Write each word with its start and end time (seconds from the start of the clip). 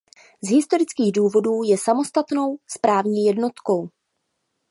Z 0.43 0.49
historických 0.49 1.11
důvodů 1.11 1.63
je 1.63 1.77
samostatnou 1.77 2.57
správní 2.67 3.23
jednotkou. 3.25 3.89